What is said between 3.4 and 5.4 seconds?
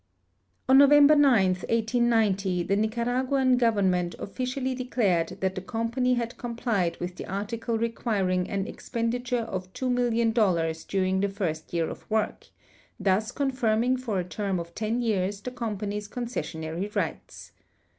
government officially declared